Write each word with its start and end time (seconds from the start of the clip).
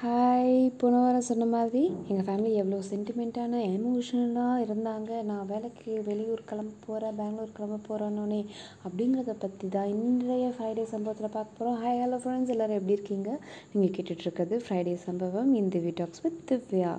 Hi 0.00 0.52
போன 0.80 0.98
வாரம் 1.02 1.24
சொன்ன 1.28 1.44
மாதிரி 1.52 1.80
எங்கள் 2.08 2.26
ஃபேமிலி 2.26 2.50
எவ்வளோ 2.60 2.76
சென்டிமெண்ட்டான 2.90 3.60
எமோஷனலாக 3.76 4.60
இருந்தாங்க. 4.66 5.10
நான் 5.30 5.48
வேலைக்கு 5.52 5.92
வெளியூர் 6.08 6.42
கிளம்ப 6.50 6.74
போகிறேன் 6.84 7.16
பெங்களூர் 7.20 7.56
கிளம்ப 7.56 7.78
போகிறேன்னொன்னே 7.88 8.38
அப்படிங்கிறத 8.84 9.34
பற்றி 9.44 9.68
தான் 9.76 9.90
இன்றைய 9.94 10.52
ஃப்ரைடே 10.54 10.84
சம்பவத்தில் 10.92 11.34
பார்க்க 11.36 11.58
போகிறோம் 11.58 11.80
ஹாய் 11.82 12.00
ஹலோ 12.02 12.20
ஃப்ரெண்ட்ஸ் 12.24 12.52
எல்லோரும் 12.54 12.78
எப்படி 12.80 12.96
இருக்கீங்க? 12.98 13.32
நீங்கள் 13.72 13.94
கேட்டுட்ருக்கிறது 13.96 14.58
ஃப்ரைடே 14.66 14.94
சம்பவம் 15.06 15.50
இன் 15.60 15.72
திவி 15.76 15.94
டாக்ஸ் 16.02 16.24
வித் 16.26 16.40
திவ்யா. 16.50 16.92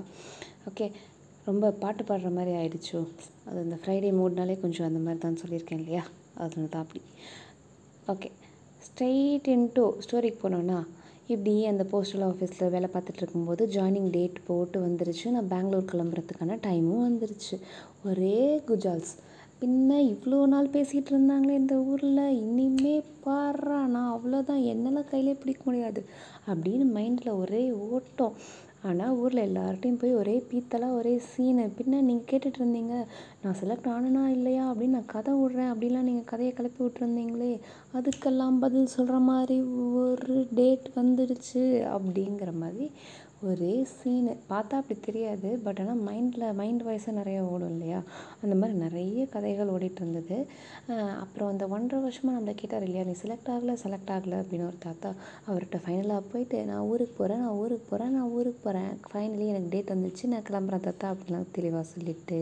ஓகே 0.72 0.88
ரொம்ப 1.50 1.72
பாட்டு 1.86 2.04
பாடுற 2.12 2.32
மாதிரி 2.40 2.54
ஆயிடுச்சோ. 2.62 3.02
அது 3.48 3.66
இந்த 3.68 3.80
ஃப்ரைடே 3.84 4.12
மூட்னாலே 4.22 4.58
கொஞ்சம் 4.66 4.90
அந்த 4.92 5.02
மாதிரி 5.08 5.22
தான் 5.28 5.42
சொல்லியிருக்கேன் 5.44 5.84
இல்லையா? 5.84 6.06
அதனால 6.44 6.72
தான் 6.76 6.86
அப்படி. 6.88 7.04
ஓகே 8.16 8.32
ஸ்ட்ரெயிட் 8.88 9.52
இன்ட்டு 9.58 9.86
ஸ்டோரிக்கு 10.06 10.42
போனோன்னா 10.46 10.80
இப்படி 11.30 11.66
அந்த 11.66 11.86
போஸ்டல் 11.92 12.24
ஆஃபீஸில் 12.28 12.70
வேலை 12.70 12.90
பார்த்துட்டு 12.94 13.22
இருக்கும்போது 13.22 13.68
ஜாயினிங் 13.68 14.10
டேட் 14.10 14.46
போட்டு 14.46 14.80
வந்துருச்சு. 14.88 15.30
நான் 15.30 15.48
பெங்களூர் 15.48 15.90
கிளம்புறதுக்கான 15.92 16.58
டைமும் 16.68 17.08
வந்துருச்சு. 17.10 17.56
ஒரே 18.06 18.62
குஜால்ஸ். 18.68 19.12
பின்ன 19.62 19.92
இவ்வளோ 20.12 20.46
நாள் 20.46 20.68
பேசிகிட்டு 20.68 21.12
இருந்தாங்களே 21.12 21.52
இந்த 21.52 21.76
ஊரில். 21.76 22.38
இனிமே 22.38 23.04
பாடுறா. 23.26 23.86
நான் 23.86 24.20
அவ்வளோதான் 24.20 24.66
என்னெல்லாம் 24.72 25.10
கையிலே 25.10 25.34
பிடிக்க 25.34 25.62
முடியாது. 25.64 26.06
அப்படின்னு 26.48 26.86
மைண்டில் 26.96 27.38
ஒரே 27.38 27.72
ஓட்டம். 27.72 28.34
ஆனால் 28.84 29.16
ஊரில் 29.16 29.42
எல்லார்ட்டையும் 29.48 30.00
போய் 30.00 30.16
ஒரே 30.16 30.44
பீத்தலாக 30.52 30.92
ஒரே 30.92 31.22
சீனு 31.30 31.72
பின்ன 31.78 32.02
நீங்கள் 32.02 32.30
கேட்டுட்டு 32.30 32.60
இருந்தீங்க 32.60 32.94
நான் 33.42 33.56
செலக்ட் 33.62 33.90
ஆனனா 33.90 34.28
இல்லையா? 34.28 34.72
அப்படின்னு 34.72 34.88
நான் 34.88 35.06
கதை 35.06 35.34
விட்றேன். 35.34 35.72
அப்படிலாம் 35.74 36.08
நீங்கள் 36.10 36.24
கதையை 36.24 36.54
கிளப்பி 36.54 36.84
விட்ருந்தீங்களே 36.84 37.60
அதுக்கெல்லாம் 37.94 38.60
பதில் 38.60 38.86
சொல்கிற 38.86 39.20
மாதிரி 39.20 39.62
ஒரு 39.96 40.48
டேட் 40.56 40.90
வந்துடுச்சு 40.96 41.64
அப்படிங்கிற 41.96 42.54
மாதிரி 42.54 42.92
ஒரே 43.48 43.74
சீனு 43.98 44.32
பார்த்தா 44.50 44.78
அப்படி 44.80 44.96
தெரியாது 45.06 45.50
பட் 45.66 45.78
ஆனால் 45.82 46.00
மைண்டில் 46.08 46.44
மைண்ட் 46.58 46.82
வாய்ஸாக 46.88 47.14
நிறையா 47.20 47.42
ஓடும் 47.52 47.72
இல்லையா? 47.74 48.00
அந்த 48.44 48.56
மாதிரி 48.62 48.76
நிறைய 48.80 49.26
கதைகள் 49.34 49.72
ஓடிட்டு 49.76 50.02
இருந்தது. 50.02 50.38
அப்புறம் 51.24 51.50
அந்த 51.52 51.68
ஒன்றரை 51.76 52.00
வருஷமாக 52.06 52.36
நம்மளை 52.38 52.56
கேட்டார் 52.62 52.86
இல்லையா? 52.88 53.04
நீ 53.10 53.14
செலக்ட் 53.22 53.52
ஆகலை 53.54 53.76
செலக்ட் 53.84 54.12
ஆகலை 54.16 54.38
அப்படின்னு 54.42 54.68
ஒரு 54.72 54.80
தாத்தா 54.88 55.12
அவர்கிட்ட 55.48 55.80
ஃபைனலாக 55.86 56.24
போயிட்டு 56.32 56.58
நான் 56.72 56.88
ஊருக்கு 56.92 57.16
போகிறேன் 57.20 57.42
நான் 57.46 57.58
ஊருக்கு 57.62 57.88
போகிறேன் 57.92 58.14
நான் 58.18 58.34
ஊருக்கு 58.40 58.62
போகிறேன் 58.66 58.92
ஃபைனலி 59.12 59.48
எனக்கு 59.54 59.72
டேட் 59.76 59.94
வந்துச்சு 59.96 60.32
நான் 60.34 60.46
கிளம்புறேன் 60.50 60.86
தாத்தா 60.88 61.14
அப்படிலாம் 61.14 61.48
தெளிவாக 61.58 61.86
சொல்லிட்டு. 61.94 62.42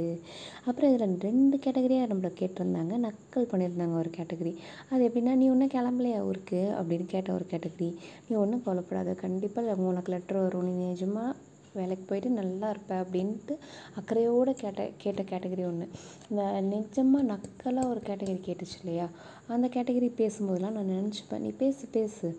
அப்புறம் 0.68 0.90
இதில் 0.94 1.24
ரெண்டு 1.30 1.58
கேட்டகரியாக 1.68 2.10
நம்மளை 2.14 2.34
கேட்டிருந்தாங்க. 2.42 2.94
நக்கல் 3.08 3.50
பண்ணியிருந்தாங்க 3.54 3.98
ஒரு 4.04 4.12
கேட்டகரி 4.20 4.56
அது 4.92 5.02
எப்படின்னா 5.10 5.36
நீ 5.44 5.48
ஒன்றும் 5.56 5.74
கிளம்பலையா 5.78 6.20
ஊருக்கு? 6.32 6.62
அப்படின்னு 6.80 7.08
கேட்ட 7.16 7.30
ஒரு 7.38 7.48
கேட்டகரி 7.54 7.92
நீ 8.28 8.34
ஒன்றும் 8.44 8.66
கவலைப்படாத 8.66 9.12
கண்டிப்பாக 9.26 9.76
உனக்கு 9.92 10.12
லெட்டர் 10.16 10.44
வரும். 10.46 10.66
நீ 10.68 10.87
நிஜமாக 10.88 11.36
வேலைக்கு 11.76 12.06
போயிட்டு 12.10 12.30
நல்லா 12.40 12.68
இருப்ப 12.74 12.94
அப்படின்ட்டு 13.04 13.56
அக்கறையோடு 14.00 14.52
கேட்ட 14.62 14.84
கேட்ட 15.04 15.22
கேட்டகரி 15.32 15.64
ஒன்று 15.70 15.88
இந்த 16.30 16.44
நிஜமாக 16.72 17.28
நக்கலாக 17.32 17.92
ஒரு 17.92 18.02
கேட்டகரி 18.10 18.42
கேட்டுச்சு 18.48 18.78
இல்லையா? 18.82 19.08
அந்த 19.56 19.68
கேட்டகரி 19.76 20.10
பேசும்போதெல்லாம் 20.22 20.78
நான் 20.78 20.94
நினச்சிப்பேன். 20.96 21.44
நீ 21.46 21.52
பேசு 21.64 21.86
பேசு. 21.98 22.30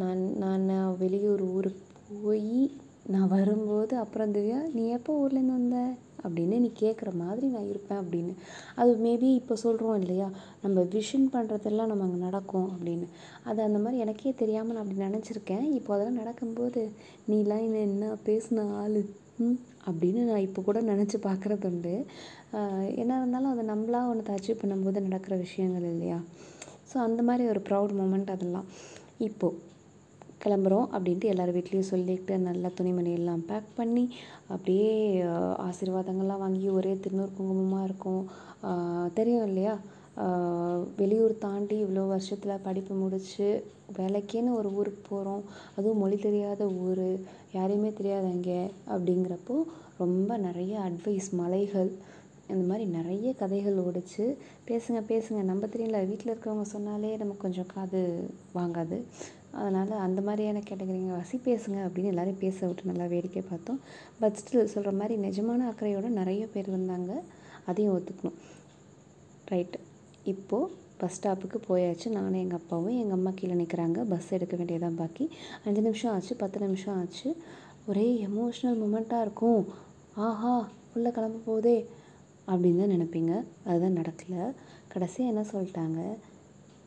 நான் 0.00 0.22
நான் 0.42 0.66
வெளியூர் 1.02 1.42
ஊருக்கு 1.54 1.84
போய் 2.24 2.56
நான் 3.12 3.32
வரும்போது 3.36 3.94
அப்புறம் 4.02 4.34
திவ்யா 4.34 4.60
நீ 4.76 4.82
எப்போ 4.96 5.12
ஊர்லேருந்து 5.22 5.58
வந்த? 5.58 5.78
அப்படின்னு 6.26 6.56
நீ 6.64 6.70
கேட்குற 6.82 7.10
மாதிரி 7.22 7.46
நான் 7.54 7.68
இருப்பேன் 7.72 8.00
அப்படின்னு. 8.02 8.32
அது 8.82 8.92
மேபி 9.06 9.28
இப்போ 9.40 9.54
சொல்கிறோம் 9.64 9.98
இல்லையா? 10.02 10.28
நம்ம 10.64 10.84
விஷன் 10.96 11.26
பண்ணுறதெல்லாம் 11.34 11.90
நம்ம 11.92 12.06
அங்கே 12.08 12.20
நடக்கும் 12.28 12.68
அப்படின்னு. 12.74 13.08
அது 13.48 13.60
அந்த 13.68 13.80
மாதிரி 13.84 14.02
எனக்கே 14.04 14.34
தெரியாமல் 14.42 14.76
நான் 14.76 14.84
அப்படி 14.84 15.04
நினச்சிருக்கேன். 15.08 15.66
இப்போ 15.78 15.92
அதெல்லாம் 15.96 16.20
நடக்கும்போது 16.22 16.82
நீலாம் 17.32 17.64
என்ன 17.68 17.82
என்ன 17.88 18.14
பேசின 18.28 18.66
ஆள்? 18.82 19.00
அப்படின்னு 19.90 20.20
நான் 20.30 20.46
இப்போ 20.46 20.60
கூட 20.68 20.78
நினச்சி 20.92 21.16
பார்க்குறது 21.28 21.68
உண்டு. 21.72 21.94
என்ன 23.02 23.12
இருந்தாலும் 23.20 23.52
அதை 23.52 23.62
நம்மளாக 23.72 24.10
ஒன்று 24.12 24.34
அச்சீவ் 24.36 24.62
பண்ணும்போது 24.62 25.06
நடக்கிற 25.08 25.36
விஷயங்கள் 25.44 25.86
இல்லையா? 25.92 26.18
ஸோ 26.90 26.96
அந்த 27.08 27.20
மாதிரி 27.28 27.44
ஒரு 27.52 27.60
ப்ரௌட் 27.68 27.92
மூமெண்ட் 28.00 28.32
அதெல்லாம். 28.34 28.66
இப்போது 29.28 29.58
கிளம்புறோம் 30.44 30.86
அப்படின்ட்டு 30.96 31.30
எல்லோரும் 31.32 31.56
வீட்லேயும் 31.56 31.90
சொல்லிட்டு 31.90 32.38
நல்லா 32.38 32.68
துணிமணி 32.74 33.10
எல்லாம் 33.18 33.42
பேக் 33.46 33.68
பண்ணி 33.74 34.04
அப்படியே 34.46 34.92
ஆசீர்வாதங்கள்லாம் 35.68 36.44
வாங்கி 36.44 36.68
ஒரே 36.78 36.92
திருநூறு 37.04 37.32
குங்குமமாக 37.38 37.86
இருக்கும். 37.88 38.24
தெரியும் 39.18 39.46
இல்லையா? 39.46 39.74
வெளியூர் 40.96 41.34
தாண்டி 41.44 41.76
இவ்வளோ 41.84 42.02
வருஷத்தில் 42.08 42.62
படிப்பு 42.62 42.94
முடித்து 42.94 43.46
வேலைக்கேன்னு 43.98 44.56
ஒரு 44.58 44.68
ஊருக்கு 44.78 45.02
போகிறோம் 45.08 45.42
அதுவும் 45.76 46.02
மொழி 46.02 46.16
தெரியாத 46.26 46.66
ஊர் 46.86 47.06
யாரையுமே 47.52 47.92
தெரியாது 47.92 48.28
அப்படிங்கிறப்போ 48.94 49.56
ரொம்ப 50.02 50.36
நிறைய 50.46 50.74
அட்வைஸ் 50.88 51.30
மலைகள் 51.40 51.90
இந்த 52.52 52.64
மாதிரி 52.68 52.84
நிறைய 52.98 53.28
கதைகள் 53.40 53.76
ஓடிச்சு. 53.84 54.24
பேசுங்க 54.68 55.00
பேசுங்க. 55.12 55.40
நம்ம 55.50 55.66
தெரியல 55.66 56.00
வீட்டில் 56.08 56.32
இருக்கிறவங்க 56.32 56.66
சொன்னாலே 56.74 57.12
நமக்கு 57.22 57.44
கொஞ்சம் 57.46 57.70
காது 57.74 58.02
வாங்காது. 58.54 58.98
அதனால் 59.52 59.90
அந்த 59.90 60.20
மாதிரியான 60.20 60.58
கேட்டகரிங்க 60.58 61.14
வசி 61.20 61.36
பேசுங்க 61.44 61.78
அப்படின்னு 61.86 62.12
எல்லோரும் 62.12 62.38
பேச 62.38 62.66
விட்டு 62.66 62.82
நல்லா 62.84 63.04
வேடிக்கை 63.04 63.42
பார்த்தோம். 63.50 63.80
பட் 64.20 64.32
ஸ்டில் 64.32 64.64
சொல்கிற 64.64 64.92
மாதிரி 64.92 65.14
நிஜமான 65.28 65.68
அக்கறையோடு 65.68 66.08
நிறைய 66.08 66.46
பேர் 66.46 66.70
வந்தாங்க. 66.70 67.22
அதையும் 67.66 67.98
ஒத்துக்கணும். 67.98 68.38
ரைட்டு 69.50 69.78
இப்போது 70.24 70.72
பஸ் 70.96 71.16
ஸ்டாப்புக்கு 71.18 71.58
போயாச்சு. 71.68 72.08
நானும் 72.10 72.40
எங்கள் 72.40 72.58
அப்பாவும் 72.58 72.98
எங்கள் 72.98 73.10
அம்மா 73.10 73.30
கீழே 73.34 73.52
நிற்கிறாங்க 73.52 74.00
பஸ் 74.08 74.32
எடுக்க 74.32 74.56
வேண்டியதான் 74.56 74.96
பாக்கி. 74.96 75.30
அஞ்சு 75.64 75.82
நிமிஷம் 75.82 76.12
ஆச்சு 76.12 76.36
பத்து 76.36 76.60
நிமிஷம் 76.60 76.98
ஆச்சு. 76.98 77.36
ஒரே 77.86 78.28
எமோஷ்னல் 78.30 78.80
மூமெண்ட்டாக 78.82 79.20
இருக்கும். 79.20 79.66
ஆஹா 80.14 80.68
உள்ளே 80.94 81.10
கிளம்ப 81.10 81.38
போதே 81.44 81.86
அப்படின்னு 82.46 82.78
தான் 82.78 82.94
நினைப்பீங்க. 82.96 83.44
அதுதான் 83.64 84.04
நடக்கலை. 84.04 84.52
கடைசியாக 84.88 85.32
என்ன 85.34 85.46
சொல்லிட்டாங்க? 85.52 86.00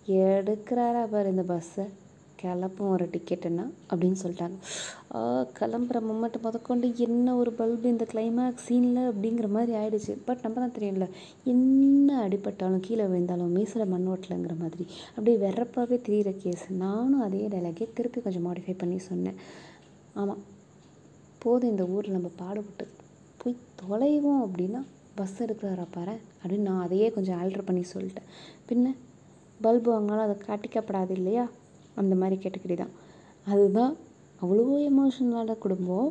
எடுக்கிறாரா 0.08 1.08
பாரு 1.08 1.30
இந்த 1.30 1.42
பஸ்ஸை 1.42 1.86
கிளப்பும் 2.46 2.94
ஒரு 2.96 3.06
டிக்கெட்டுன்னா 3.14 3.66
அப்படின்னு 3.90 4.18
சொல்லிட்டாங்க. 4.24 4.58
கிளம்புற 5.60 5.98
மொமெண்ட் 6.08 6.38
முதற்கொண்டு 6.46 6.88
என்ன 7.06 7.36
ஒரு 7.42 7.52
பல்பு 7.60 7.86
இந்த 7.94 8.06
கிளைமேக்ஸ் 8.14 8.66
சீனில் 8.68 9.02
அப்படிங்கிற 9.12 9.48
மாதிரி 9.58 9.74
ஆயிடுச்சு. 9.82 10.14
பட் 10.28 10.44
நம்ம 10.46 10.60
தான் 10.64 10.76
தெரியல 10.78 11.08
என்ன 11.54 12.18
அடிபட்டாலும் 12.26 12.84
கீழே 12.88 13.06
விழுந்தாலும் 13.12 13.54
மீசில் 13.58 13.92
மண் 13.94 14.10
ஓட்டலைங்கிற 14.14 14.56
மாதிரி. 14.64 14.86
அப்படியே 15.16 15.38
வெறப்பாகவே 15.46 16.00
தெரிகிற 16.08 16.34
கேஸ் 16.44 16.66
நானும் 16.84 17.24
அதே 17.28 17.44
டைலாகே 17.54 17.88
திருப்பி 18.00 18.22
கொஞ்சம் 18.26 18.46
மாடிஃபை 18.48 18.76
பண்ணி 18.84 19.00
சொன்னேன். 19.10 19.40
ஆமாம் 20.22 20.44
போதும் 21.46 21.72
இந்த 21.74 21.86
ஊரில் 21.96 22.18
நம்ம 22.18 22.32
பாடுபட்டு 22.44 22.86
போய் 23.42 23.62
தொலைவோம் 23.82 24.44
அப்படின்னா 24.46 24.82
பஸ் 25.20 25.36
எடுக்கிறாரா 25.44 25.86
பாரு 25.98 26.16
அப்படின்னு 26.42 26.68
நான் 26.70 26.86
அதையே 26.86 27.08
கொஞ்சம் 27.16 27.38
ஆல்ட்ரு 27.42 27.64
பண்ணி 27.68 27.84
சொல்லிட்டேன். 27.94 28.30
பின்ன 28.70 28.96
பல்பு 29.66 29.90
வாங்கினாலும் 29.92 30.26
அதை 30.28 30.36
காட்டிக்கப்படாது 30.48 31.14
இல்லையா? 31.20 31.46
அந்த 31.96 32.14
மாதிரி 32.16 32.38
கேட்டகரி 32.44 32.78
தான். 32.84 32.94
அதுதான் 33.48 33.94
அவ்வளோ 34.42 34.64
எமோஷனலான 34.92 35.58
குடும்பம். 35.66 36.08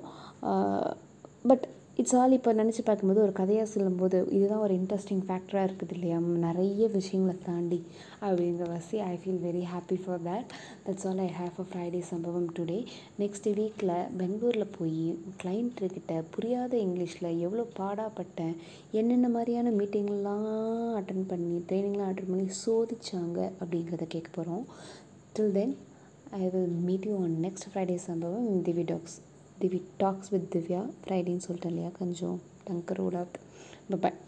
பட் 1.51 1.65
இட்ஸ் 1.99 2.15
ஆல் 2.21 2.35
இப்போ 2.37 2.53
நினச்சி 2.53 2.83
பார்க்கும்போது 2.85 3.21
ஒரு 3.25 3.33
கதையாக 3.33 3.69
சொல்லும்போது 3.73 4.19
இதுதான் 4.37 4.63
ஒரு 4.67 4.75
இன்ட்ரெஸ்டிங் 4.79 5.21
ஃபேக்டராக 5.27 5.67
இருக்குது 5.69 5.95
இல்லையா? 5.97 6.17
நிறைய 6.47 6.87
விஷயங்களை 6.95 7.35
தாண்டி 7.45 7.79
அப்படிங்கிற 8.23 8.67
வசி 8.71 8.97
I 9.03 9.13
feel 9.21 9.39
very 9.45 9.63
happy 9.73 9.99
for 10.05 10.23
that 10.23 10.49
that's 10.87 11.07
all 11.07 11.19
I 11.19 11.29
have 11.39 11.61
a 11.61 11.67
Friday 11.69 12.01
சம்பவம் 12.11 12.49
டுடே 12.57 12.79
நெக்ஸ்ட் 13.19 13.49
வீக்கில் 13.59 13.95
பெங்களூரில் 14.17 14.75
போய் 14.79 14.99
கிளைண்ட்டுக்கிட்ட 15.43 16.17
புரியாத 16.31 16.75
இங்கிலீஷில் 16.79 17.31
எவ்வளோ 17.41 17.67
பாடாப்பட்டேன் 17.79 18.55
என்னென்ன 18.93 19.29
மாதிரியான 19.29 19.75
மீட்டிங்லாம் 19.79 20.49
அட்டன் 21.01 21.25
பண்ணி 21.31 21.55
ட்ரைனிங்லாம் 21.69 22.11
அட்டன் 22.11 22.33
பண்ணி 22.33 22.49
சோதிச்சாங்க 22.65 23.39
அப்படிங்கிறத 23.61 24.09
கேட்க 24.09 24.31
போகிறோம் 24.35 24.67
till 25.35 25.53
then 25.53 25.75
I 26.39 26.45
will 26.51 26.75
meet 26.85 27.07
you 27.07 27.15
on 27.19 27.35
next 27.41 27.67
Friday 27.71 27.97
சம்பவம் 28.05 28.49
திவி 28.63 28.85
டாக்ஸ் 28.85 29.17
திவி 29.59 29.79
டாக்ஸ் 29.97 30.31
வித் 30.33 30.49
திவ்யா 30.55 30.83
ஃப்ரைடேன்னு 31.01 31.45
சொல்லிட்டேன் 31.47 31.73
இல்லையா 31.73 31.91
கொஞ்சம் 31.99 32.37
டங்கர் 32.67 33.01
ரூல் 33.01 33.17
அவுட் 33.17 33.39
பாய் 34.01 34.19